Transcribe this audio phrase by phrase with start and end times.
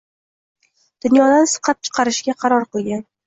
[1.05, 3.07] dunyodan siqib chiqarishga qaror qilgan